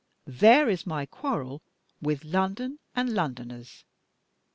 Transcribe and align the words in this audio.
There 0.25 0.67
is 0.67 0.87
my 0.87 1.05
quarrel 1.05 1.61
with 2.01 2.25
London 2.25 2.79
and 2.95 3.13
Londoners. 3.13 3.85